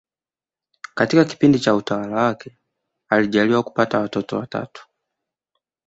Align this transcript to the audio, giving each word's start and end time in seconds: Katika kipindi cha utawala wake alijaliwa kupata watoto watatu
Katika 0.95 1.25
kipindi 1.25 1.59
cha 1.59 1.75
utawala 1.75 2.15
wake 2.23 2.57
alijaliwa 3.09 3.63
kupata 3.63 3.99
watoto 3.99 4.37
watatu 4.37 4.87